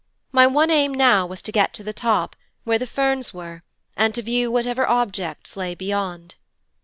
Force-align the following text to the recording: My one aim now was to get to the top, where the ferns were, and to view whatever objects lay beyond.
My 0.31 0.47
one 0.47 0.71
aim 0.71 0.95
now 0.95 1.27
was 1.27 1.43
to 1.43 1.51
get 1.51 1.75
to 1.75 1.83
the 1.83 1.93
top, 1.93 2.35
where 2.63 2.79
the 2.79 2.87
ferns 2.87 3.35
were, 3.35 3.61
and 3.95 4.15
to 4.15 4.23
view 4.23 4.49
whatever 4.51 4.87
objects 4.89 5.55
lay 5.55 5.75
beyond. 5.75 6.33